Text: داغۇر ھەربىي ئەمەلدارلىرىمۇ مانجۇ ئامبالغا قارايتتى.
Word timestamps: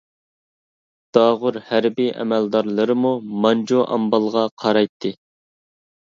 داغۇر 1.17 1.59
ھەربىي 1.65 2.09
ئەمەلدارلىرىمۇ 2.23 3.11
مانجۇ 3.43 3.83
ئامبالغا 3.97 4.47
قارايتتى. 4.63 5.13